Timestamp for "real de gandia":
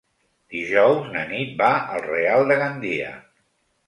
2.05-3.11